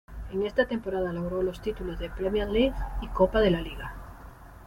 [0.33, 3.93] En esta temporada logró los títulos de Premier League y Copa de la Liga.